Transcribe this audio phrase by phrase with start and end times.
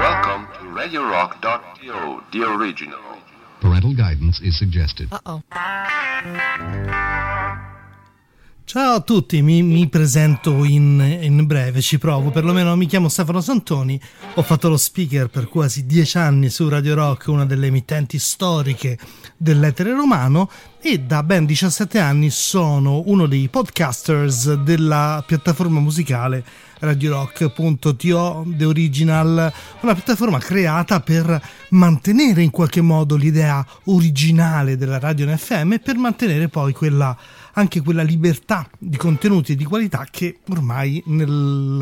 [0.00, 2.98] Welcome to RadioRock.to, the original.
[3.60, 5.12] Parental guidance is suggested.
[5.12, 5.40] Uh-oh.
[8.74, 13.40] Ciao a tutti, mi, mi presento in, in, breve, ci provo, perlomeno mi chiamo Stefano
[13.40, 14.00] Santoni,
[14.34, 18.98] ho fatto lo speaker per quasi dieci anni su Radio Rock, una delle emittenti storiche
[19.36, 20.50] dell'etere romano
[20.80, 26.44] e da ben 17 anni sono uno dei podcasters della piattaforma musicale
[26.80, 35.30] radiorock.to The Original, una piattaforma creata per mantenere in qualche modo l'idea originale della radio
[35.30, 37.16] in FM e per mantenere poi quella
[37.54, 41.80] anche quella libertà di contenuti e di qualità che ormai nel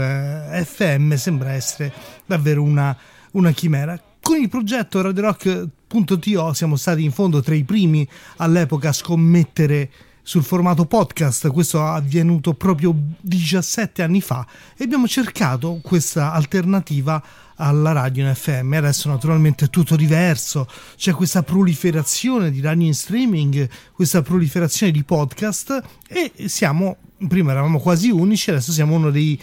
[0.52, 1.92] eh, FM sembra essere
[2.24, 2.96] davvero una,
[3.32, 4.00] una chimera.
[4.20, 9.90] Con il progetto Radio Rock.to siamo stati in fondo tra i primi all'epoca a scommettere
[10.22, 17.22] sul formato podcast, questo è avvenuto proprio 17 anni fa e abbiamo cercato questa alternativa
[17.56, 18.72] alla radio in FM.
[18.74, 25.02] Adesso naturalmente è tutto diverso, c'è questa proliferazione di radio in streaming, questa proliferazione di
[25.02, 29.38] podcast e siamo, prima eravamo quasi unici, adesso siamo uno dei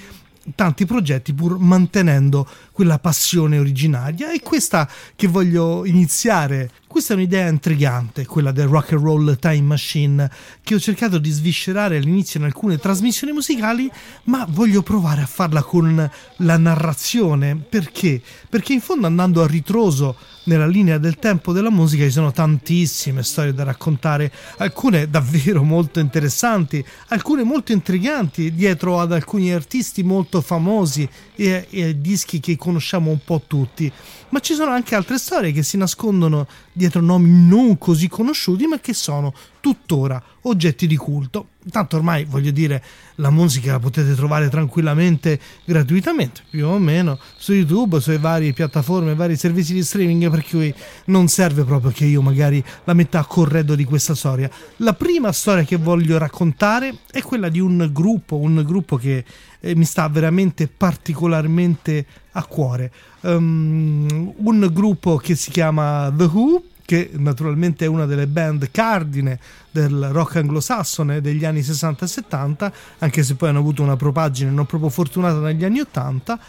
[0.55, 7.47] tanti progetti pur mantenendo quella passione originaria e questa che voglio iniziare questa è un'idea
[7.47, 10.27] intrigante, quella del rock and roll time machine,
[10.64, 13.88] che ho cercato di sviscerare all'inizio in alcune trasmissioni musicali,
[14.23, 17.55] ma voglio provare a farla con la narrazione.
[17.55, 18.20] Perché?
[18.50, 20.17] Perché in fondo andando a ritroso
[20.50, 26.00] nella linea del tempo della musica ci sono tantissime storie da raccontare, alcune davvero molto
[26.00, 33.11] interessanti, alcune molto intriganti, dietro ad alcuni artisti molto famosi e, e dischi che conosciamo
[33.11, 33.92] un po' tutti.
[34.30, 36.47] Ma ci sono anche altre storie che si nascondono
[36.80, 41.50] dietro nomi non così conosciuti, ma che sono tuttora oggetti di culto.
[41.70, 42.82] Tanto ormai voglio dire,
[43.16, 49.14] la musica la potete trovare tranquillamente gratuitamente, più o meno, su YouTube, sulle varie piattaforme,
[49.14, 50.74] vari servizi di streaming, per cui
[51.06, 54.50] non serve proprio che io magari la metta a corredo di questa storia.
[54.78, 59.26] La prima storia che voglio raccontare è quella di un gruppo, un gruppo che
[59.60, 62.92] eh, mi sta veramente particolarmente a cuore.
[63.22, 69.39] Um, un gruppo che si chiama The Who, che naturalmente è una delle band cardine
[69.70, 74.50] del rock anglosassone degli anni 60 e 70, anche se poi hanno avuto una propagine
[74.50, 76.39] non proprio fortunata negli anni 80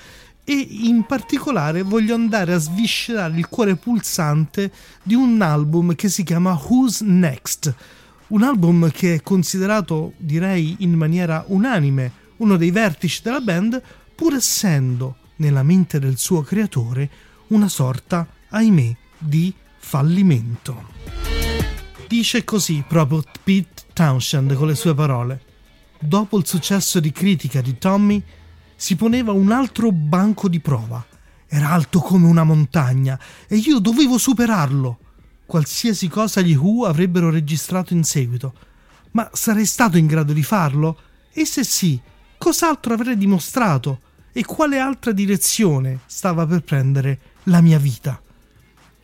[0.43, 6.23] e in particolare voglio andare a sviscerare il cuore pulsante di un album che si
[6.25, 7.75] chiama Who's Next,
[8.29, 13.83] un album che è considerato direi in maniera unanime uno dei vertici della band
[14.15, 17.11] pur essendo nella mente del suo creatore
[17.49, 20.89] una sorta, ahimè, di fallimento.
[22.07, 25.43] Dice così proprio Pete Townshend con le sue parole.
[25.99, 28.23] Dopo il successo di critica di Tommy,
[28.77, 31.05] si poneva un altro banco di prova.
[31.49, 34.99] Era alto come una montagna e io dovevo superarlo.
[35.45, 38.55] Qualsiasi cosa gli Who avrebbero registrato in seguito.
[39.13, 41.01] Ma sarei stato in grado di farlo?
[41.33, 42.01] E se sì,
[42.39, 44.01] cos'altro avrei dimostrato?
[44.33, 48.21] e quale altra direzione stava per prendere la mia vita.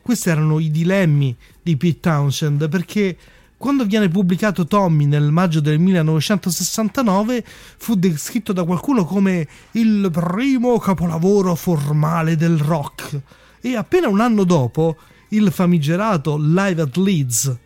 [0.07, 3.17] Questi erano i dilemmi di Pete Townshend perché
[3.57, 7.45] quando viene pubblicato Tommy nel maggio del 1969
[7.77, 13.21] fu descritto da qualcuno come il primo capolavoro formale del rock.
[13.61, 14.97] E appena un anno dopo
[15.31, 17.57] il famigerato Live at Leeds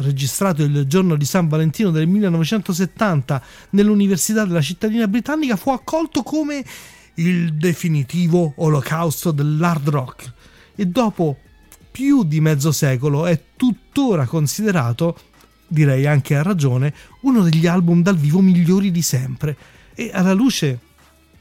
[0.00, 3.40] registrato il giorno di San Valentino del 1970
[3.70, 6.64] nell'Università della cittadina britannica, fu accolto come
[7.14, 10.32] il definitivo olocausto dell'hard rock.
[10.74, 11.36] E dopo
[11.98, 15.18] più di mezzo secolo è tuttora considerato,
[15.66, 19.56] direi anche a ragione, uno degli album dal vivo migliori di sempre.
[19.96, 20.78] E alla luce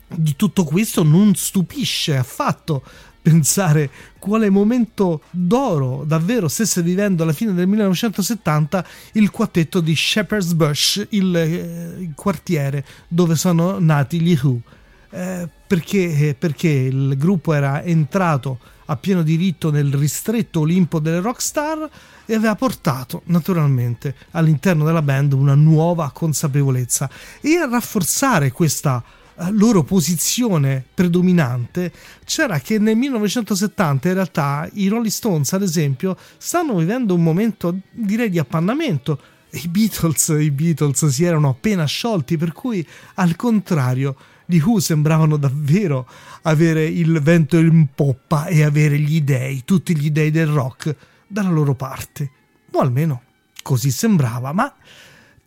[0.07, 2.81] di tutto questo non stupisce affatto
[3.21, 10.53] pensare quale momento d'oro davvero stesse vivendo alla fine del 1970 il quartetto di Shepherd's
[10.53, 14.59] Bush, il, eh, il quartiere dove sono nati gli Who.
[15.11, 21.21] Eh, perché, eh, perché il gruppo era entrato a pieno diritto nel ristretto Olimpo delle
[21.21, 21.89] rockstar
[22.25, 27.09] e aveva portato naturalmente all'interno della band una nuova consapevolezza
[27.41, 29.03] e a rafforzare questa
[29.39, 31.91] eh, loro posizione predominante
[32.25, 37.77] c'era che nel 1970 in realtà i Rolling Stones ad esempio stanno vivendo un momento
[37.91, 39.19] direi di appannamento.
[39.51, 42.85] I Beatles, i Beatles si erano appena sciolti per cui
[43.15, 44.15] al contrario
[44.47, 46.07] gli Who sembravano davvero
[46.43, 50.95] avere il vento in poppa e avere gli dei, tutti gli dei del rock
[51.27, 52.31] dalla loro parte.
[52.71, 53.23] O almeno
[53.61, 54.73] così sembrava ma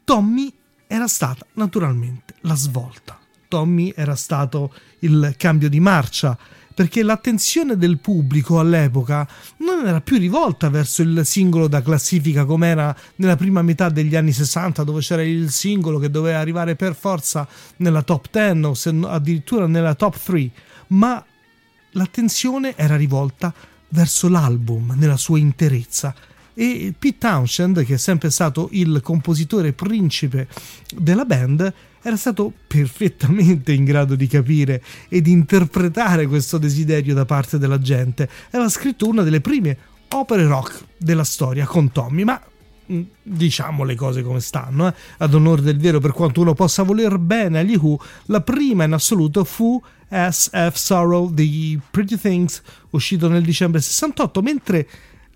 [0.04, 0.52] Tommy
[0.86, 3.18] era stata naturalmente la svolta.
[3.48, 6.38] Tommy era stato il cambio di marcia
[6.72, 9.26] perché l'attenzione del pubblico all'epoca
[9.58, 14.16] non era più rivolta verso il singolo da classifica come era nella prima metà degli
[14.16, 17.46] anni 60 dove c'era il singolo che doveva arrivare per forza
[17.76, 20.50] nella top 10 o se addirittura nella top 3
[20.88, 21.24] ma
[21.92, 23.52] l'attenzione era rivolta
[23.90, 26.14] verso l'album nella sua interezza.
[26.54, 30.48] E Pete Townshend, che è sempre stato il compositore principe
[30.94, 31.72] della band,
[32.02, 38.28] era stato perfettamente in grado di capire ed interpretare questo desiderio da parte della gente.
[38.50, 39.76] Aveva scritto una delle prime
[40.12, 42.40] opere rock della storia con Tommy, ma
[42.92, 44.94] mm, diciamo le cose come stanno, eh?
[45.18, 48.92] ad onore del vero, per quanto uno possa voler bene agli Who, la prima in
[48.92, 54.88] assoluto fu SF Sorrow The Pretty Things, uscito nel dicembre 68, mentre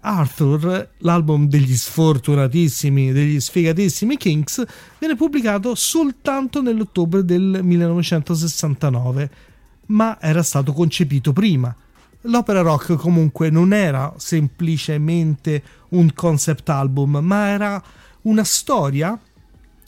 [0.06, 4.62] Arthur, l'album degli sfortunatissimi, degli sfigatissimi Kings,
[4.98, 9.30] viene pubblicato soltanto nell'ottobre del 1969,
[9.86, 11.74] ma era stato concepito prima.
[12.22, 17.82] L'opera rock comunque non era semplicemente un concept album, ma era
[18.22, 19.18] una storia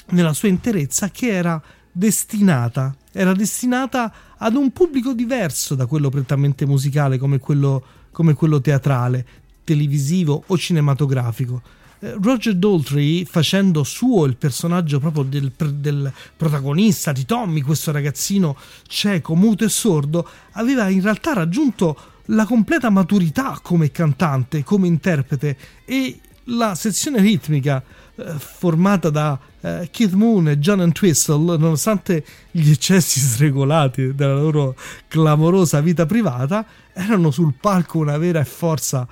[0.08, 1.62] nella sua interezza che era
[1.92, 8.60] destinata, era destinata ad un pubblico diverso da quello prettamente musicale come quello, come quello
[8.60, 9.26] teatrale,
[9.66, 11.60] televisivo o cinematografico.
[11.98, 18.56] Eh, Roger Daltrey, facendo suo il personaggio proprio del, del, protagonista di Tommy, questo ragazzino
[18.86, 21.96] cieco, muto e sordo, aveva in realtà raggiunto
[22.26, 26.20] la completa maturità come cantante, come interprete e
[26.50, 27.82] la sezione ritmica
[28.14, 34.76] eh, formata da eh, Keith Moon e John Entwistle, nonostante gli eccessi sregolati della loro
[35.08, 39.06] clamorosa vita privata, erano sul palco una vera forza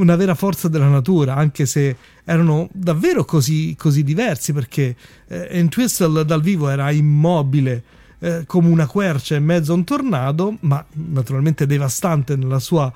[0.00, 4.96] una vera forza della natura, anche se erano davvero così, così diversi, perché
[5.28, 7.82] eh, Entwistle dal vivo era immobile
[8.18, 12.92] eh, come una quercia in mezzo a un tornado, ma naturalmente devastante nella sua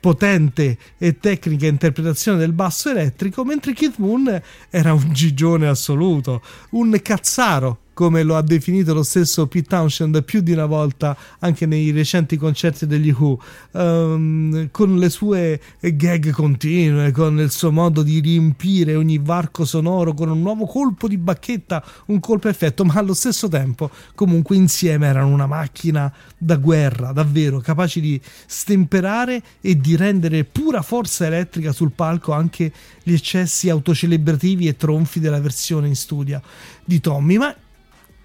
[0.00, 4.40] potente e tecnica interpretazione del basso elettrico, mentre Keith Moon
[4.70, 10.40] era un gigione assoluto, un cazzaro come lo ha definito lo stesso Pete Townshend più
[10.40, 13.42] di una volta anche nei recenti concerti degli Who,
[13.72, 20.14] um, con le sue gag continue, con il suo modo di riempire ogni varco sonoro
[20.14, 25.08] con un nuovo colpo di bacchetta, un colpo effetto, ma allo stesso tempo comunque insieme
[25.08, 31.72] erano una macchina da guerra, davvero capaci di stemperare e di rendere pura forza elettrica
[31.72, 32.72] sul palco anche
[33.02, 36.40] gli eccessi autocelebrativi e tronfi della versione in studio
[36.84, 37.52] di Tommy, ma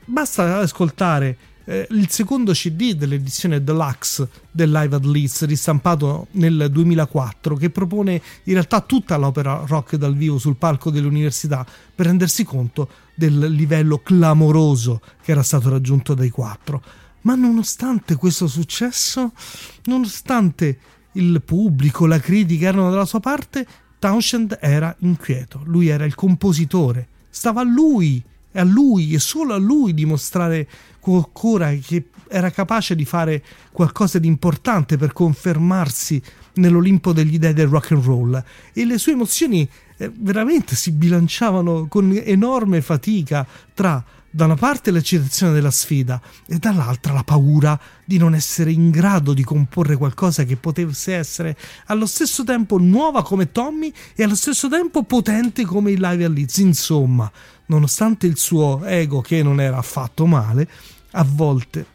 [0.06, 7.56] Basta ascoltare eh, il secondo CD dell'edizione deluxe del Live at Leeds, ristampato nel 2004,
[7.56, 11.66] che propone in realtà tutta l'opera rock dal vivo sul palco dell'università
[11.96, 16.84] per rendersi conto del livello clamoroso che era stato raggiunto dai quattro.
[17.22, 19.32] Ma nonostante questo successo,
[19.86, 20.78] nonostante
[21.14, 23.66] il pubblico, la critica erano dalla sua parte,
[24.00, 28.22] Townshend era inquieto, lui era il compositore, stava lui
[28.54, 30.68] è a lui e solo a lui dimostrare
[31.02, 36.22] ancora che era capace di fare qualcosa di importante per confermarsi
[36.54, 39.68] nell'Olimpo degli dei del rock and roll e le sue emozioni
[39.98, 44.04] eh, veramente si bilanciavano con enorme fatica tra
[44.36, 49.32] da una parte l'eccitazione della sfida e dall'altra la paura di non essere in grado
[49.32, 54.70] di comporre qualcosa che potesse essere allo stesso tempo nuova come Tommy e allo stesso
[54.70, 56.58] tempo potente come il Live a.
[56.58, 57.32] Insomma,
[57.74, 60.68] nonostante il suo ego che non era affatto male,
[61.12, 61.92] a volte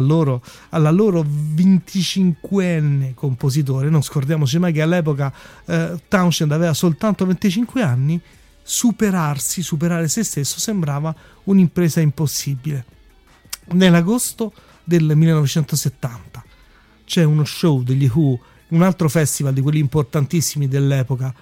[0.00, 5.32] loro, alla loro 25enne compositore, non scordiamoci mai che all'epoca
[5.66, 8.20] eh, Townshend aveva soltanto 25 anni,
[8.62, 11.14] superarsi, superare se stesso sembrava
[11.44, 12.84] un'impresa impossibile.
[13.72, 14.52] Nell'agosto
[14.82, 16.44] del 1970
[17.04, 18.38] c'è uno show degli Who,
[18.68, 21.32] un altro festival di quelli importantissimi dell'epoca,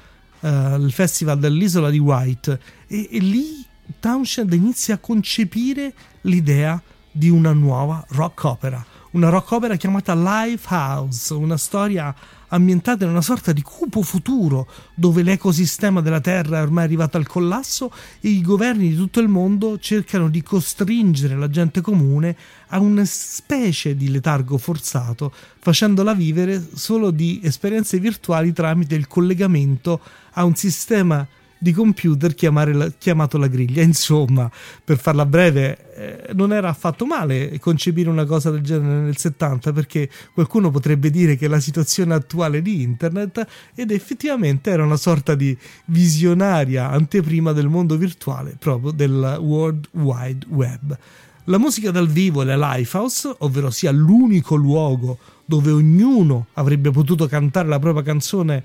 [0.40, 0.48] uh,
[0.80, 3.64] il festival dell'isola di White, e, e lì
[4.00, 5.92] Townshend inizia a concepire
[6.22, 6.80] l'idea
[7.10, 12.14] di una nuova rock opera, una rock opera chiamata Lifehouse, una storia
[12.48, 17.26] ambientate in una sorta di cupo futuro dove l'ecosistema della Terra è ormai arrivato al
[17.26, 22.36] collasso e i governi di tutto il mondo cercano di costringere la gente comune
[22.68, 30.00] a una specie di letargo forzato, facendola vivere solo di esperienze virtuali tramite il collegamento
[30.32, 31.26] a un sistema
[31.58, 32.34] di computer
[32.74, 33.82] la, chiamato la griglia.
[33.88, 34.50] Insomma,
[34.84, 39.72] per farla breve, eh, non era affatto male concepire una cosa del genere nel 70
[39.72, 45.34] perché qualcuno potrebbe dire che la situazione attuale di internet ed effettivamente era una sorta
[45.34, 50.98] di visionaria anteprima del mondo virtuale proprio del World Wide Web.
[51.44, 57.26] La musica dal vivo e la Lifehouse, ovvero sia l'unico luogo dove ognuno avrebbe potuto
[57.26, 58.62] cantare la propria canzone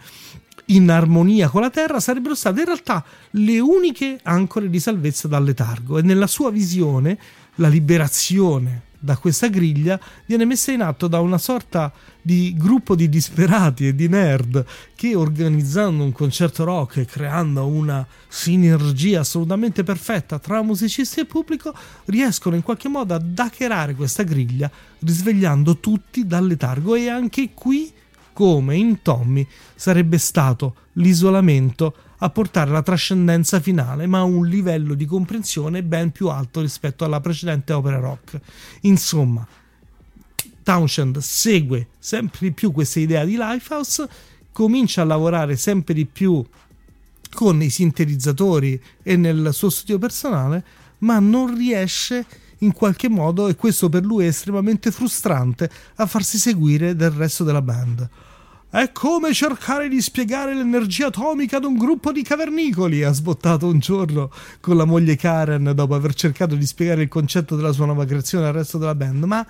[0.68, 5.44] in armonia con la terra sarebbero state in realtà le uniche ancore di salvezza dal
[5.44, 5.98] letargo.
[5.98, 7.18] E nella sua visione
[7.56, 11.92] la liberazione da questa griglia viene messa in atto da una sorta
[12.22, 14.66] di gruppo di disperati e di nerd
[14.96, 21.76] che organizzando un concerto rock e creando una sinergia assolutamente perfetta tra musicisti e pubblico
[22.06, 26.96] riescono in qualche modo ad hackerare questa griglia risvegliando tutti dal letargo.
[26.96, 27.92] E anche qui
[28.34, 34.94] come in Tommy sarebbe stato l'isolamento a portare la trascendenza finale, ma a un livello
[34.94, 38.40] di comprensione ben più alto rispetto alla precedente opera rock.
[38.82, 39.46] Insomma,
[40.64, 44.08] Townshend segue sempre di più questa idea di Lifehouse,
[44.52, 46.44] comincia a lavorare sempre di più
[47.34, 50.64] con i sintetizzatori e nel suo studio personale,
[51.00, 52.26] ma non riesce
[52.64, 57.44] in qualche modo, e questo per lui è estremamente frustrante, a farsi seguire dal resto
[57.44, 58.10] della band.
[58.70, 63.78] È come cercare di spiegare l'energia atomica ad un gruppo di cavernicoli, ha sbottato un
[63.78, 68.06] giorno con la moglie Karen dopo aver cercato di spiegare il concetto della sua nuova
[68.06, 69.46] creazione al resto della band, ma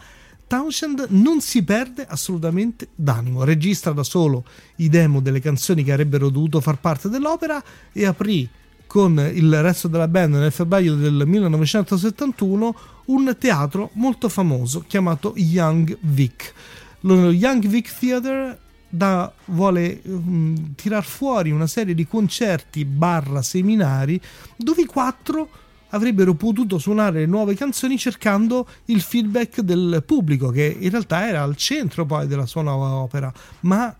[0.46, 4.44] Townshend non si perde assolutamente d'animo, registra da solo
[4.78, 8.50] i demo delle canzoni che avrebbero dovuto far parte dell'opera e aprì
[8.88, 12.76] con il resto della band nel febbraio del 1971
[13.06, 16.54] un teatro molto famoso chiamato Young Vic.
[17.02, 24.22] Lo Young Vic Theatre da, vuole um, tirar fuori una serie di concerti barra seminari
[24.56, 25.50] dove i quattro
[25.90, 31.42] avrebbero potuto suonare le nuove canzoni cercando il feedback del pubblico che in realtà era
[31.42, 33.96] al centro poi della sua nuova opera ma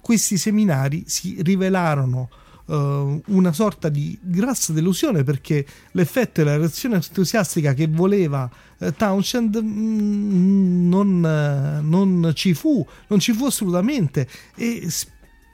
[0.00, 2.28] questi seminari si rivelarono
[2.66, 8.92] uh, una sorta di grassa delusione perché l'effetto e la reazione entusiastica che voleva uh,
[8.96, 14.28] Townshend mm, non, uh, non, ci fu, non ci fu assolutamente.
[14.54, 14.88] E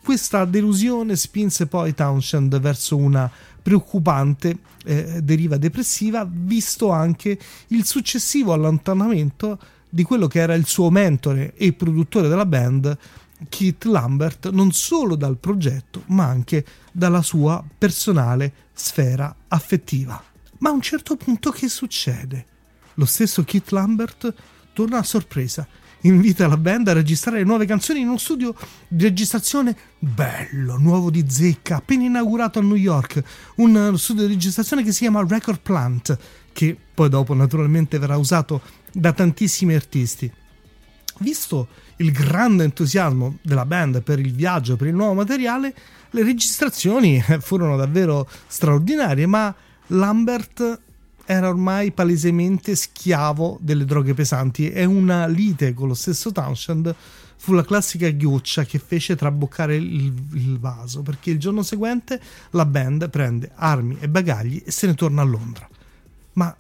[0.02, 3.30] questa delusione spinse poi Townshend verso una
[3.62, 7.38] preoccupante eh, deriva depressiva, visto anche
[7.68, 12.96] il successivo allontanamento di quello che era il suo mentore e produttore della band,
[13.48, 20.22] Keith Lambert non solo dal progetto ma anche dalla sua personale sfera affettiva.
[20.58, 22.46] Ma a un certo punto che succede?
[22.94, 24.34] Lo stesso Keith Lambert
[24.72, 25.66] torna a sorpresa,
[26.02, 28.54] invita la band a registrare nuove canzoni in uno studio
[28.88, 33.22] di registrazione bello, nuovo di zecca, appena inaugurato a New York,
[33.56, 36.18] un studio di registrazione che si chiama Record Plant,
[36.52, 38.60] che poi dopo naturalmente verrà usato
[38.92, 40.30] da tantissimi artisti.
[41.18, 41.68] Visto
[42.00, 45.74] il grande entusiasmo della band per il viaggio, per il nuovo materiale,
[46.10, 49.54] le registrazioni furono davvero straordinarie, ma
[49.88, 50.80] Lambert
[51.24, 56.94] era ormai palesemente schiavo delle droghe pesanti e una lite con lo stesso Townshend
[57.36, 62.66] fu la classica ghioccia che fece traboccare il, il, vaso, perché il giorno seguente la
[62.66, 65.68] band prende armi e bagagli e se ne torna a Londra.
[66.34, 66.54] Ma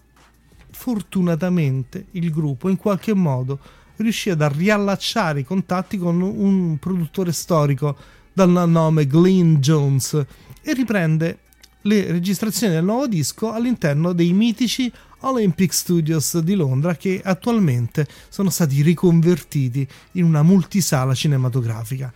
[0.70, 3.58] fortunatamente il gruppo in qualche modo
[4.02, 7.96] riuscì ad riallacciare i contatti con un produttore storico
[8.32, 10.24] dal nome Glyn Jones
[10.62, 11.38] e riprende
[11.82, 18.50] le registrazioni del nuovo disco all'interno dei mitici Olympic Studios di Londra che attualmente sono
[18.50, 22.12] stati riconvertiti in una multisala cinematografica.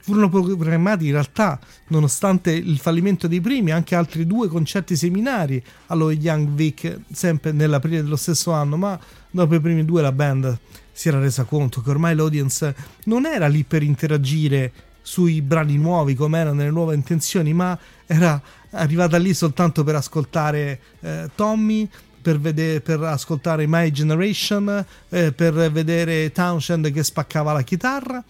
[0.00, 6.10] Furono programmati in realtà, nonostante il fallimento dei primi, anche altri due concerti seminari allo
[6.10, 8.98] Young Vic, sempre nell'aprile dello stesso anno, ma
[9.30, 10.58] dopo i primi due la band
[10.96, 12.74] si era resa conto che ormai l'audience
[13.04, 14.72] non era lì per interagire
[15.02, 20.80] sui brani nuovi come erano nelle nuove intenzioni, ma era arrivata lì soltanto per ascoltare
[21.00, 21.86] eh, Tommy,
[22.22, 28.24] per, vedere, per, ascoltare My Generation, eh, per vedere Townshend che spaccava la chitarra.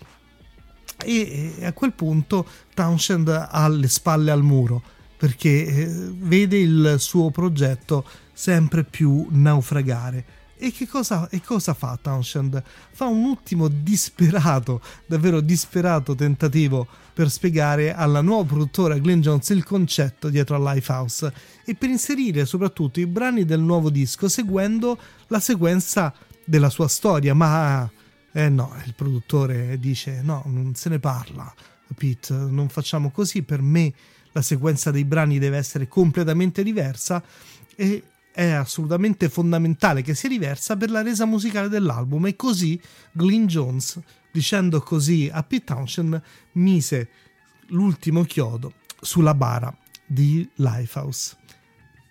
[1.05, 2.45] E, e a quel punto
[2.75, 4.83] Townshend ha le spalle al muro
[5.17, 10.25] perché eh, vede il suo progetto sempre più naufragare
[10.59, 12.63] e che cosa, e cosa fa Townshend?
[12.93, 19.65] Fa un ultimo disperato, davvero disperato tentativo per spiegare alla nuova produttora Glenn Jones il
[19.65, 21.33] concetto dietro a Lifehouse
[21.65, 24.99] e per inserire soprattutto i brani del nuovo disco seguendo
[25.29, 26.13] la sequenza
[26.45, 27.91] della sua storia, ma
[28.33, 31.53] eh no, il produttore dice no, non se ne parla,
[31.95, 33.93] Pete, non facciamo così, per me
[34.33, 37.23] la sequenza dei brani deve essere completamente diversa
[37.75, 38.03] e
[38.37, 42.79] è assolutamente fondamentale che sia diversa per la resa musicale dell'album e così
[43.13, 43.99] Glyn Jones,
[44.31, 46.21] dicendo così a Pete Townshend,
[46.53, 47.09] mise
[47.69, 49.75] l'ultimo chiodo sulla bara
[50.05, 51.35] di Lifehouse.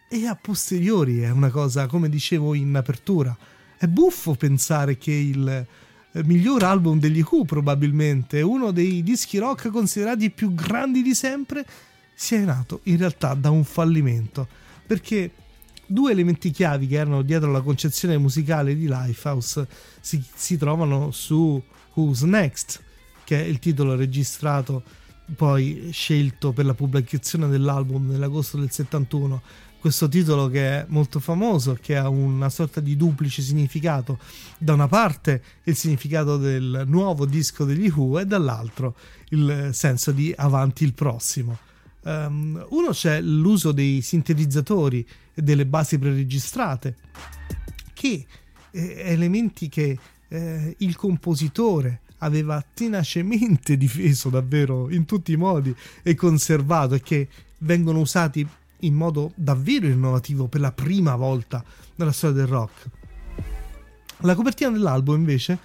[0.10, 3.38] E a posteriori è una cosa, come dicevo in apertura,
[3.78, 9.70] è buffo pensare che il eh, miglior album degli Who, probabilmente, uno dei dischi rock
[9.70, 11.64] considerati più grandi di sempre,
[12.16, 14.48] sia nato in realtà da un fallimento.
[14.88, 15.32] Perché
[15.88, 19.68] due elementi chiavi che erano dietro la concezione musicale di Lifehouse
[20.00, 21.62] si, si trovano su
[21.94, 22.82] Who's Next,
[23.24, 24.84] che è il titolo registrato
[25.36, 29.42] poi scelto per la pubblicazione dell'album nell'agosto del 71
[29.86, 34.18] questo titolo che è molto famoso, che ha una sorta di duplice significato.
[34.58, 38.96] Da una parte il significato del nuovo disco degli Who e dall'altro
[39.30, 41.60] il senso di avanti il prossimo.
[42.02, 46.96] Um, uno c'è l'uso dei sintetizzatori delle basi preregistrate,
[47.94, 48.26] che
[48.72, 56.16] eh, elementi che eh, il compositore aveva tenacemente difeso davvero in tutti i modi e
[56.16, 57.28] conservato e che
[57.60, 58.48] vengono usati
[58.80, 61.64] in modo davvero innovativo per la prima volta
[61.96, 62.90] nella storia del rock.
[64.20, 65.58] La copertina dell'album invece,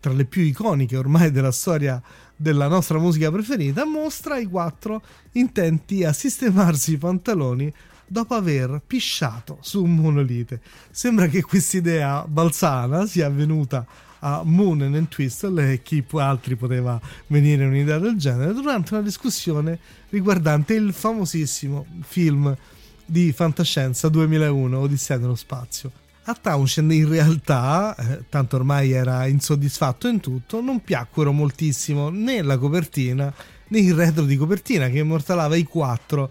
[0.00, 2.00] tra le più iconiche ormai della storia
[2.36, 7.72] della nostra musica preferita, mostra i quattro intenti a sistemarsi i pantaloni
[8.08, 10.60] dopo aver pisciato su un monolite.
[10.90, 13.86] Sembra che quest'idea balzana sia avvenuta
[14.20, 19.78] a Moon and Twistle e chi altri poteva venire un'idea del genere durante una discussione
[20.08, 22.56] riguardante il famosissimo film
[23.04, 25.92] di fantascienza 2001 Odissea nello spazio.
[26.24, 32.42] A Townshend in realtà, eh, tanto ormai era insoddisfatto in tutto, non piacquero moltissimo né
[32.42, 33.32] la copertina
[33.68, 36.30] né il retro di copertina che immortalava i quattro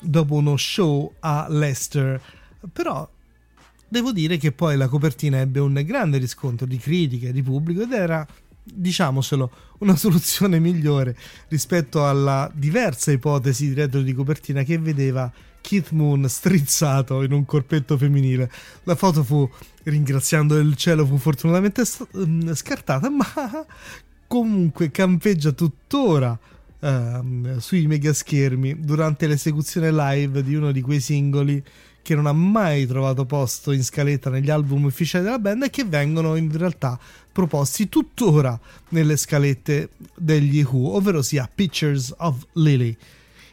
[0.00, 2.20] dopo uno show a Leicester.
[2.72, 3.08] Però
[3.90, 7.92] Devo dire che poi la copertina ebbe un grande riscontro di critiche, di pubblico ed
[7.92, 8.26] era,
[8.62, 11.16] diciamocelo, una soluzione migliore
[11.48, 17.46] rispetto alla diversa ipotesi di retro di copertina che vedeva Keith Moon strizzato in un
[17.46, 18.50] corpetto femminile.
[18.82, 19.48] La foto fu,
[19.84, 21.82] ringraziando il cielo, fu fortunatamente
[22.18, 23.26] mm, scartata, ma
[24.26, 26.38] comunque campeggia tuttora
[26.80, 31.62] uh, sui megaschermi durante l'esecuzione live di uno di quei singoli
[32.02, 35.84] che non ha mai trovato posto in scaletta negli album ufficiali della band e che
[35.84, 36.98] vengono in realtà
[37.30, 42.96] proposti tuttora nelle scalette degli Who, ovvero sia Pictures of Lily.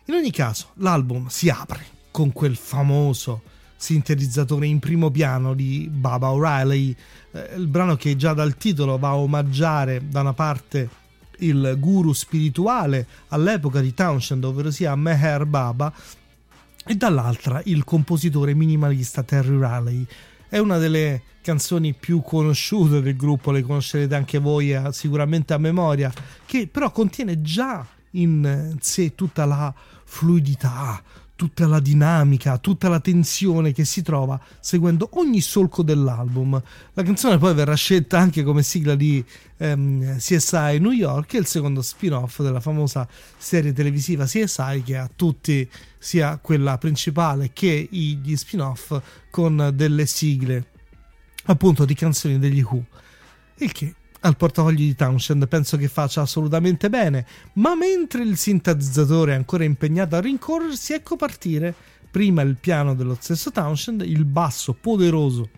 [0.06, 3.42] In ogni caso, l'album si apre con quel famoso
[3.76, 6.96] sintetizzatore in primo piano di Baba O'Reilly,
[7.32, 10.90] eh, il brano che già dal titolo va a omaggiare da una parte
[11.40, 15.94] il guru spirituale all'epoca di Townshend, ovvero sia Meher Baba,
[16.86, 20.06] e dall'altra il compositore minimalista Terry Riley.
[20.48, 25.58] È una delle canzoni più conosciute del gruppo, le conoscerete anche voi eh, sicuramente a
[25.58, 26.12] memoria,
[26.46, 31.02] che però contiene già in sé tutta la fluidità,
[31.36, 36.62] tutta la dinamica, tutta la tensione che si trova seguendo ogni solco dell'album.
[36.94, 39.24] La canzone poi verrà scelta anche come sigla di
[39.58, 45.70] ehm, CSI New York, il secondo spin-off della famosa serie televisiva CSI che ha tutti,
[45.98, 50.68] sia quella principale che gli spin-off, con delle sigle
[51.46, 52.84] appunto di canzoni degli Who.
[53.58, 53.94] Il che
[54.26, 59.64] al portafoglio di Townshend penso che faccia assolutamente bene, ma mentre il sintetizzatore è ancora
[59.64, 61.74] impegnato a rincorrersi, ecco partire
[62.10, 65.50] prima il piano dello stesso Townshend, il basso poderoso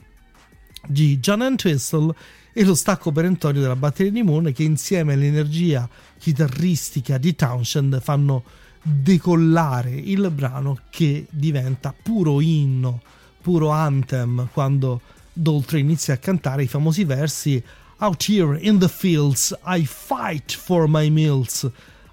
[0.86, 2.14] di John Entwistle
[2.52, 8.44] e lo stacco perentorio della batteria di Moon che insieme all'energia chitarristica di Townshend fanno
[8.82, 13.02] decollare il brano che diventa puro inno,
[13.42, 15.02] puro anthem quando
[15.32, 17.64] Doltre inizia a cantare i famosi versi
[18.00, 21.66] Out here in the fields, I fight for my meals.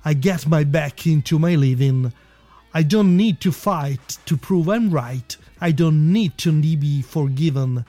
[0.03, 2.11] I get my back into my living.
[2.73, 5.37] I don't need to fight to prove I'm right.
[5.61, 7.85] I don't need to be forgiven.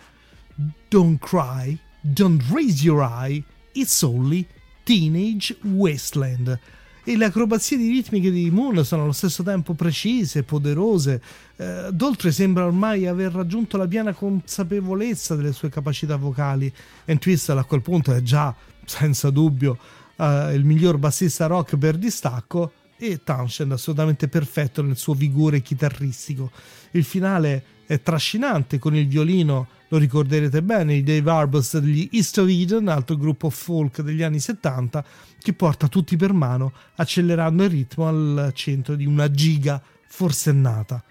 [0.90, 1.80] Don't cry,
[2.14, 3.46] don't raise your eye.
[3.74, 4.50] It's only
[4.86, 6.60] Teenage Wasteland.
[7.08, 11.22] E le acrobazie di ritmiche di Moon sono allo stesso tempo precise, poderose.
[11.56, 16.72] Eh, Doltre sembra ormai aver raggiunto la piena consapevolezza delle sue capacità vocali.
[17.06, 18.54] e Twistle a quel punto è già,
[18.86, 19.78] senza dubbio,
[20.16, 26.50] eh, il miglior bassista rock per distacco e Townshend assolutamente perfetto nel suo vigore chitarristico.
[26.92, 32.38] Il finale è trascinante con il violino lo ricorderete bene, i Dave Arbus degli East
[32.40, 35.06] of Eden, altro gruppo folk degli anni 70,
[35.40, 41.04] che porta tutti per mano, accelerando il ritmo al centro di una giga forsennata.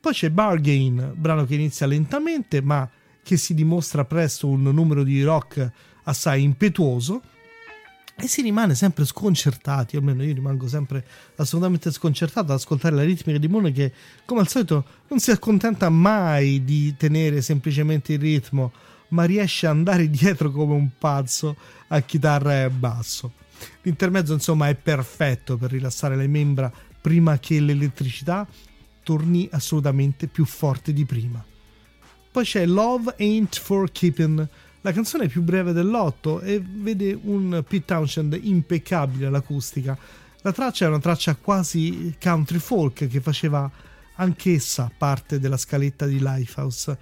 [0.00, 2.88] Poi c'è Bargain, brano che inizia lentamente, ma
[3.22, 5.70] che si dimostra presto un numero di rock
[6.04, 7.22] assai impetuoso,
[8.20, 11.04] e si rimane sempre sconcertati, almeno io rimango sempre
[11.36, 13.92] assolutamente sconcertato ad ascoltare la ritmica di Moon che
[14.24, 18.72] come al solito non si accontenta mai di tenere semplicemente il ritmo
[19.08, 21.56] ma riesce ad andare dietro come un pazzo
[21.88, 23.32] a chitarra e basso.
[23.82, 28.46] L'intermezzo insomma è perfetto per rilassare le membra prima che l'elettricità
[29.02, 31.44] torni assolutamente più forte di prima.
[32.30, 34.46] Poi c'è Love Ain't For Keeping,
[34.82, 39.96] la canzone più breve dell'otto e vede un Pete Townshend impeccabile all'acustica.
[40.42, 43.70] La traccia è una traccia quasi country folk che faceva
[44.14, 46.96] anch'essa parte della scaletta di Lifehouse.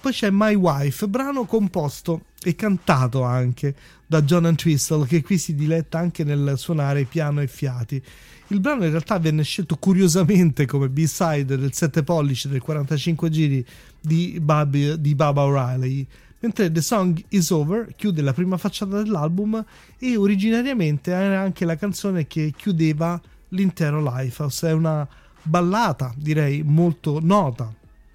[0.00, 3.74] Poi c'è My Wife, brano composto e cantato anche
[4.06, 8.02] da John Entwistle, che qui si diletta anche nel suonare piano e fiati.
[8.46, 13.64] Il brano in realtà venne scelto curiosamente come B-side del 7 pollici del 45 giri
[14.00, 16.06] di, Bobby, di Baba O'Reilly,
[16.40, 19.64] mentre The Song Is Over chiude la prima facciata dell'album
[19.98, 24.68] e originariamente era anche la canzone che chiudeva l'intero Lifehouse.
[24.68, 25.06] È una
[25.42, 27.72] ballata, direi, molto nota,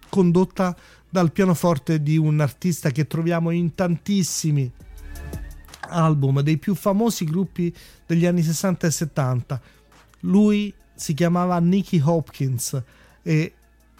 [0.09, 0.75] condotta
[1.09, 4.71] dal pianoforte di un artista che troviamo in tantissimi
[5.87, 7.73] album dei più famosi gruppi
[8.05, 9.61] degli anni 60 e 70.
[10.21, 12.81] Lui si chiamava Nicky Hopkins
[13.21, 13.54] e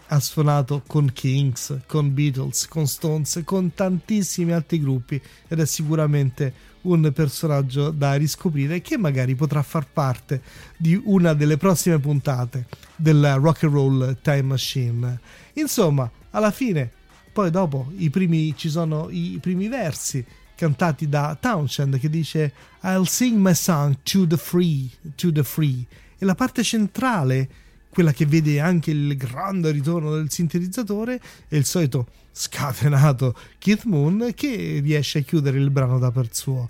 [0.08, 6.74] ha suonato con Kings, con Beatles, con Stones, con tantissimi altri gruppi ed è sicuramente
[6.82, 10.42] un personaggio da riscoprire che magari potrà far parte
[10.78, 15.20] di una delle prossime puntate del Rock and Roll Time Machine.
[15.54, 16.92] Insomma, alla fine
[17.36, 20.24] poi dopo primi, ci sono i primi versi
[20.56, 25.86] cantati da Townshend che dice I'll sing my song to the free, to the free.
[26.18, 27.50] E la parte centrale,
[27.96, 34.34] quella che vede anche il grande ritorno del sintetizzatore, è il solito scatenato Keith Moon
[34.36, 36.70] che riesce a chiudere il brano da per suo.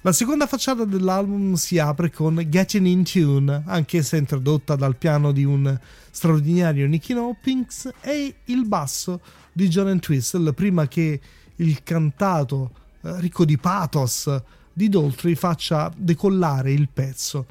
[0.00, 5.44] La seconda facciata dell'album si apre con Getting in Tune, anch'essa introdotta dal piano di
[5.44, 5.78] un
[6.10, 9.20] straordinario Nicky Hopkins, e il basso
[9.52, 11.20] di John Entwistle prima che
[11.56, 12.70] il cantato
[13.02, 14.40] eh, ricco di pathos
[14.72, 17.44] di Daltrey faccia decollare il pezzo.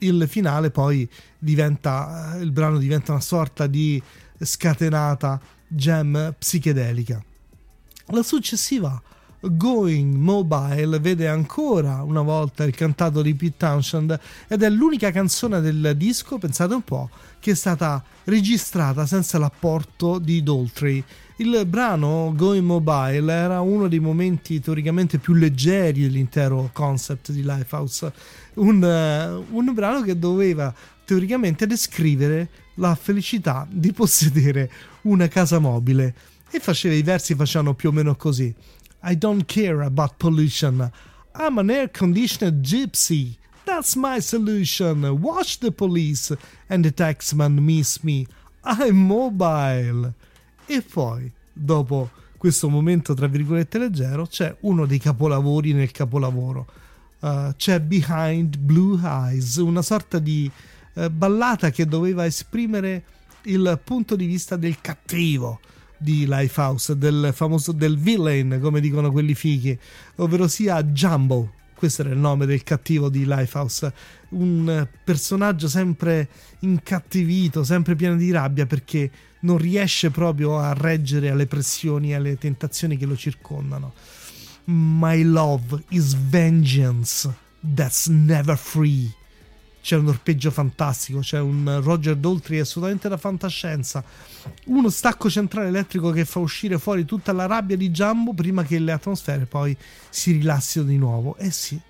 [0.00, 1.08] Il finale poi
[1.38, 4.02] diventa, eh, il brano diventa una sorta di
[4.38, 7.22] scatenata jam psichedelica.
[8.06, 9.00] La successiva
[9.42, 15.62] Going Mobile vede ancora una volta il cantato di Pete Townshend ed è l'unica canzone
[15.62, 21.02] del disco, pensate un po', che è stata registrata senza l'apporto di Daltrey.
[21.36, 28.12] Il brano Going Mobile era uno dei momenti teoricamente più leggeri dell'intero concept di Lifehouse,
[28.54, 34.70] un, uh, un brano che doveva teoricamente descrivere la felicità di possedere
[35.02, 36.14] una casa mobile
[36.50, 38.54] e faceva i versi facevano più o meno così.
[39.02, 40.90] I don't care about pollution.
[41.34, 43.36] I'm an air conditioned gypsy.
[43.64, 45.20] That's my solution.
[45.20, 46.32] Watch the police
[46.68, 48.26] and the taxman miss me.
[48.62, 50.12] I'm mobile.
[50.66, 56.66] E poi, dopo questo momento tra virgolette leggero, c'è uno dei capolavori nel capolavoro.
[57.20, 60.50] Uh, c'è Behind Blue Eyes, una sorta di
[60.94, 63.04] uh, ballata che doveva esprimere
[63.42, 65.60] il punto di vista del cattivo
[66.00, 69.78] di Lifehouse, del famoso del villain, come dicono quelli fighi,
[70.16, 71.52] ovvero sia Jumbo.
[71.74, 73.92] Questo era il nome del cattivo di Lifehouse,
[74.30, 76.28] un personaggio sempre
[76.60, 79.10] incattivito, sempre pieno di rabbia perché
[79.40, 83.94] non riesce proprio a reggere alle pressioni e alle tentazioni che lo circondano.
[84.64, 87.28] My love is vengeance
[87.74, 89.14] that's never free
[89.80, 94.04] c'è un orpeggio fantastico, c'è un Roger Daltrey assolutamente da fantascienza,
[94.66, 98.78] uno stacco centrale elettrico che fa uscire fuori tutta la rabbia di Jumbo prima che
[98.78, 99.76] le atmosfere poi
[100.08, 101.36] si rilassino di nuovo.
[101.36, 101.80] Eh sì,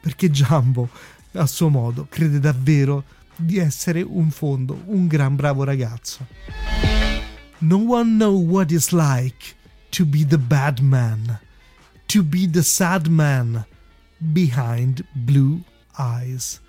[0.00, 0.88] perché Jumbo
[1.32, 3.04] a suo modo crede davvero
[3.36, 6.26] di essere un fondo, un gran bravo ragazzo.
[7.58, 9.54] No one know what it's like
[9.90, 11.40] to be the bad man,
[12.06, 13.64] to be the sad man
[14.18, 15.62] behind blue
[15.98, 16.60] eyes.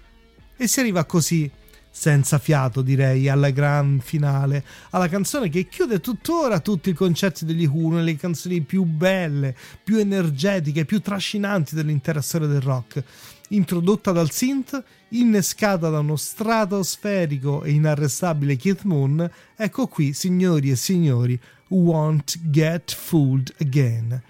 [0.57, 1.49] E si arriva così,
[1.89, 7.65] senza fiato direi, alla gran finale, alla canzone che chiude tuttora tutti i concerti degli
[7.65, 13.03] Who, una delle canzoni più belle, più energetiche, più trascinanti dell'intera storia del rock.
[13.49, 20.75] Introdotta dal synth, innescata da uno stratosferico e inarrestabile Keith Moon, ecco qui, signori e
[20.75, 21.39] signori,
[21.69, 24.21] Won't Get Fooled Again.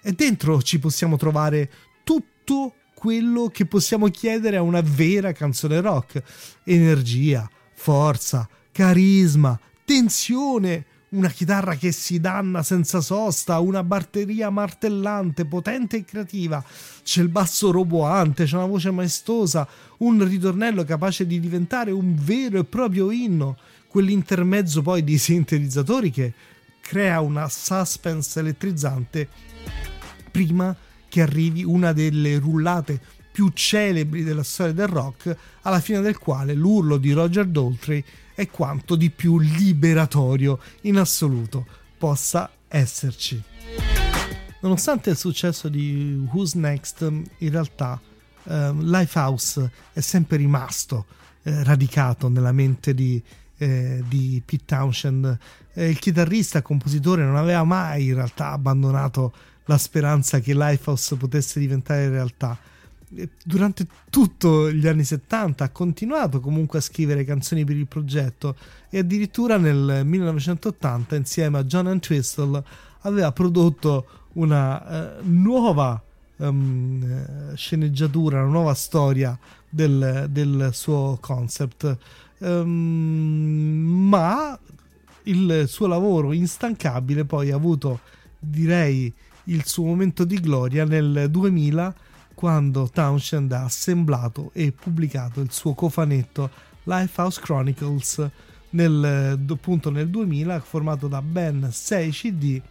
[0.00, 1.70] E dentro ci possiamo trovare
[2.04, 6.22] tutto quello che possiamo chiedere a una vera canzone rock.
[6.62, 15.96] Energia, forza, carisma, tensione, una chitarra che si danna senza sosta, una batteria martellante, potente
[15.96, 16.64] e creativa,
[17.02, 19.66] c'è il basso roboante, c'è una voce maestosa,
[19.98, 26.32] un ritornello capace di diventare un vero e proprio inno, quell'intermezzo poi di sintetizzatori che
[26.80, 29.28] crea una suspense elettrizzante
[30.30, 30.74] prima
[31.12, 32.98] che arrivi una delle rullate
[33.30, 38.02] più celebri della storia del rock, alla fine del quale l'urlo di Roger Daltrey
[38.34, 41.66] è quanto di più liberatorio in assoluto
[41.98, 43.42] possa esserci.
[44.62, 48.00] Nonostante il successo di Who's Next, in realtà
[48.44, 51.04] eh, Lifehouse è sempre rimasto
[51.42, 53.22] eh, radicato nella mente di,
[53.58, 55.38] eh, di Pete Townshend.
[55.74, 59.34] Eh, il chitarrista compositore non aveva mai in realtà abbandonato
[59.66, 62.58] la speranza che Lifehouse potesse diventare realtà.
[63.44, 68.56] Durante tutti gli anni 70 ha continuato comunque a scrivere canzoni per il progetto
[68.88, 72.64] e addirittura nel 1980 insieme a John Entwistle
[73.00, 76.02] aveva prodotto una uh, nuova
[76.36, 81.96] um, sceneggiatura, una nuova storia del, del suo concept.
[82.38, 84.58] Um, ma
[85.24, 88.00] il suo lavoro instancabile poi ha avuto,
[88.38, 89.12] direi,
[89.44, 91.94] il suo momento di gloria nel 2000
[92.34, 96.50] quando Townshend ha assemblato e pubblicato il suo cofanetto
[96.84, 98.30] Lifehouse Chronicles
[98.70, 102.62] nel, appunto nel 2000 formato da ben 6 cd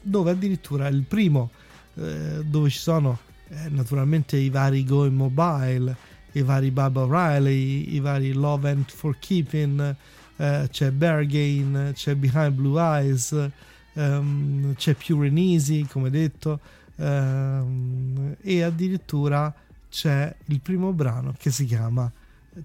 [0.00, 1.50] dove addirittura il primo
[1.94, 5.96] eh, dove ci sono eh, naturalmente i vari Going Mobile
[6.32, 9.96] i vari Baba Riley i vari Love and For Keeping
[10.36, 13.50] eh, c'è Bargain c'è Behind Blue Eyes
[13.98, 16.60] um, c'è and Easy come detto
[16.96, 19.52] um, e addirittura
[19.90, 22.10] c'è il primo brano che si chiama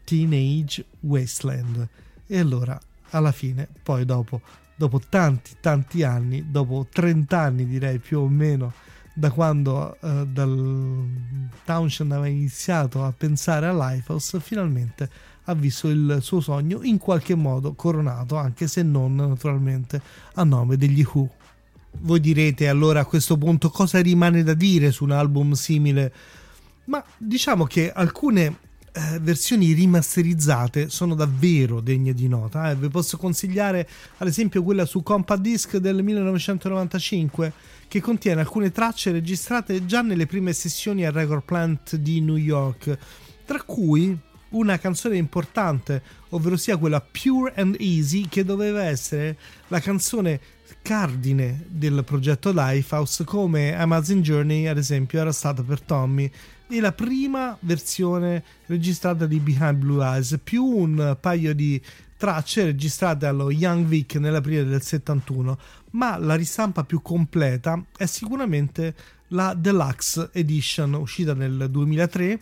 [0.03, 1.87] Teenage Wasteland.
[2.27, 4.41] E allora alla fine poi dopo
[4.75, 8.73] dopo tanti tanti anni dopo 30 anni direi più o meno
[9.13, 11.07] da quando uh, dal
[11.63, 15.07] Townshend aveva iniziato a pensare a Lifehouse finalmente
[15.45, 20.01] ha visto il suo sogno in qualche modo coronato, anche se non naturalmente
[20.35, 21.29] a nome degli Who.
[21.99, 26.13] Voi direte allora a questo punto cosa rimane da dire su un album simile?
[26.85, 28.57] Ma diciamo che alcune
[28.95, 32.69] eh, versioni rimasterizzate sono davvero degne di nota.
[32.69, 32.75] Eh.
[32.75, 37.53] Vi posso consigliare ad esempio quella su Compact Disc del 1995
[37.87, 42.97] che contiene alcune tracce registrate già nelle prime sessioni al Record Plant di New York,
[43.45, 44.17] tra cui
[44.53, 49.37] una canzone importante, ovvero sia quella Pure and Easy, che doveva essere
[49.67, 50.39] la canzone
[50.81, 56.29] cardine del progetto Lifehouse, come Amazon Journey, ad esempio, era stata per Tommy.
[56.67, 61.79] E la prima versione registrata di Behind Blue Eyes, più un paio di
[62.17, 65.57] tracce registrate allo Young Vic nell'aprile del 71,
[65.91, 68.95] ma la ristampa più completa è sicuramente
[69.29, 72.39] la Deluxe Edition uscita nel 2003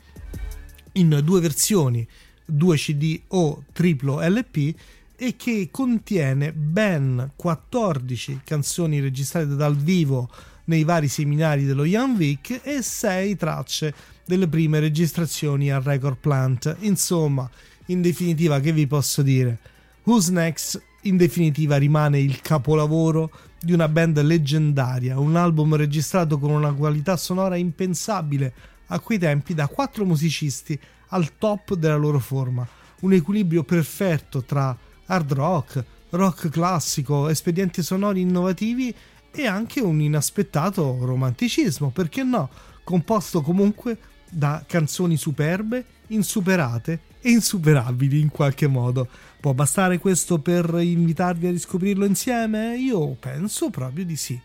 [0.93, 2.07] in due versioni,
[2.45, 4.75] 2 CD o triplo LP
[5.15, 10.29] e che contiene ben 14 canzoni registrate dal vivo
[10.65, 13.93] nei vari seminari dello Young Vic e 6 tracce
[14.25, 16.75] delle prime registrazioni al Record Plant.
[16.79, 17.49] Insomma,
[17.87, 19.59] in definitiva, che vi posso dire?
[20.03, 26.51] Who's Next in definitiva rimane il capolavoro di una band leggendaria, un album registrato con
[26.51, 28.53] una qualità sonora impensabile
[28.93, 32.67] a quei tempi da quattro musicisti al top della loro forma,
[33.01, 38.93] un equilibrio perfetto tra hard rock, rock classico, espedienti sonori innovativi
[39.31, 42.49] e anche un inaspettato romanticismo, perché no,
[42.83, 43.97] composto comunque
[44.29, 49.07] da canzoni superbe, insuperate e insuperabili in qualche modo.
[49.39, 52.77] Può bastare questo per invitarvi a riscoprirlo insieme?
[52.77, 54.39] Io penso proprio di sì.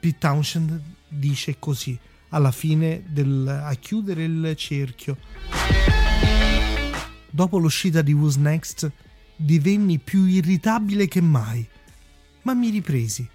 [0.00, 1.98] Pete Townshend dice così
[2.32, 5.16] alla fine del, a chiudere il cerchio.
[7.30, 8.90] Dopo l'uscita di Who's Next
[9.36, 11.66] divenni più irritabile che mai,
[12.42, 13.28] ma mi ripresi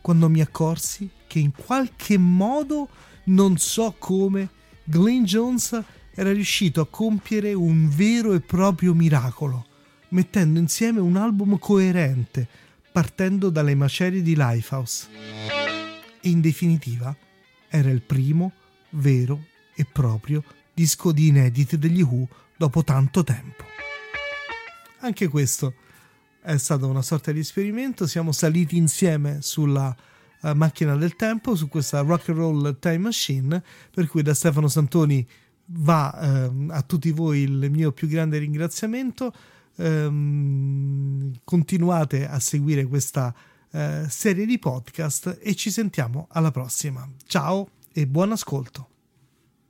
[0.00, 2.88] quando mi accorsi che in qualche modo,
[3.24, 4.48] non so come,
[4.84, 5.82] Glenn Jones
[6.14, 9.66] era riuscito a compiere un vero e proprio miracolo,
[10.10, 12.48] mettendo insieme un album coerente,
[12.92, 15.08] partendo dalle macerie di Lifehouse.
[16.20, 17.14] E in definitiva,
[17.68, 18.52] era il primo
[18.90, 23.64] vero e proprio disco di inediti degli Who dopo tanto tempo.
[25.00, 25.74] Anche questo
[26.42, 29.94] è stato una sorta di esperimento, siamo saliti insieme sulla
[30.42, 34.68] uh, macchina del tempo, su questa rock and roll time machine, per cui da Stefano
[34.68, 35.26] Santoni
[35.66, 39.32] va uh, a tutti voi il mio più grande ringraziamento.
[39.76, 43.34] Um, continuate a seguire questa
[43.76, 47.06] eh, serie di podcast e ci sentiamo alla prossima.
[47.26, 48.95] Ciao e buon ascolto.